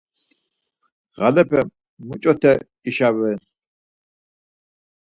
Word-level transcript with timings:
Ğalepe 1.15 1.59
muç̌ote 2.07 2.53
işaven? 2.89 3.39